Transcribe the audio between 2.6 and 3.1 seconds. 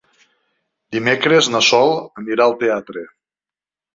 teatre.